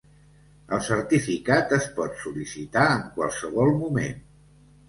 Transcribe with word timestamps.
El 0.77 0.81
certificat 0.85 1.75
es 1.77 1.85
pot 1.99 2.17
sol·licitar 2.23 2.89
en 2.97 3.07
qualsevol 3.19 3.75
moment. 3.83 4.27